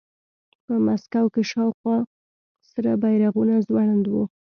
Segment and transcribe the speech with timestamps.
[0.65, 1.97] په مسکو کې شاوخوا
[2.71, 4.23] سره بیرغونه ځوړند وو